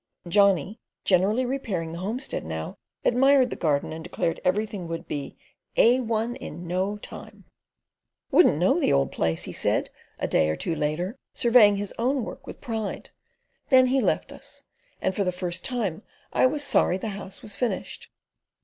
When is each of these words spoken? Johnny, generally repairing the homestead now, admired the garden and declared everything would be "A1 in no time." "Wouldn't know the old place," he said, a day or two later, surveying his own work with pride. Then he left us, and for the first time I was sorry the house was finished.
Johnny, 0.27 0.79
generally 1.05 1.45
repairing 1.45 1.91
the 1.91 1.99
homestead 1.99 2.43
now, 2.43 2.75
admired 3.05 3.51
the 3.51 3.55
garden 3.55 3.93
and 3.93 4.03
declared 4.03 4.41
everything 4.43 4.87
would 4.87 5.07
be 5.07 5.37
"A1 5.77 6.35
in 6.37 6.65
no 6.65 6.97
time." 6.97 7.45
"Wouldn't 8.31 8.57
know 8.57 8.79
the 8.79 8.91
old 8.91 9.11
place," 9.11 9.43
he 9.43 9.53
said, 9.53 9.91
a 10.17 10.27
day 10.27 10.49
or 10.49 10.55
two 10.55 10.73
later, 10.75 11.19
surveying 11.35 11.75
his 11.75 11.93
own 11.99 12.25
work 12.25 12.47
with 12.47 12.61
pride. 12.61 13.11
Then 13.69 13.85
he 13.85 14.01
left 14.01 14.31
us, 14.31 14.63
and 14.99 15.15
for 15.15 15.23
the 15.23 15.31
first 15.31 15.63
time 15.63 16.01
I 16.33 16.47
was 16.47 16.63
sorry 16.63 16.97
the 16.97 17.09
house 17.09 17.43
was 17.43 17.55
finished. 17.55 18.09